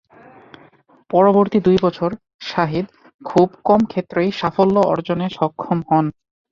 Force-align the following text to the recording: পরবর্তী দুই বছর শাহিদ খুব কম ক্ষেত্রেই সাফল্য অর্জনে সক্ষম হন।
পরবর্তী 1.09 1.57
দুই 1.59 1.77
বছর 1.81 2.09
শাহিদ 2.43 2.85
খুব 3.21 3.47
কম 3.67 3.81
ক্ষেত্রেই 3.91 4.29
সাফল্য 4.39 4.75
অর্জনে 4.91 5.27
সক্ষম 5.37 5.79
হন। 5.89 6.05